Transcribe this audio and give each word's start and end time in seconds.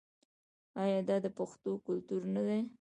آیا 0.83 0.99
دا 1.09 1.15
د 1.25 1.27
پښتنو 1.37 1.73
کلتور 1.87 2.21
نه 2.35 2.41
دی؟ 2.47 2.61